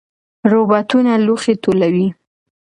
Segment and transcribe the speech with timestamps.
[0.51, 2.07] روباټونه لوښي ټولوي.